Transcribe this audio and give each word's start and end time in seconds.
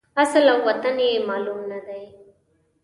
اصل 0.23 0.43
او 0.53 0.59
وطن 0.67 0.97
یې 1.07 1.25
معلوم 1.27 1.59
نه 1.71 1.79
دی. 1.87 2.03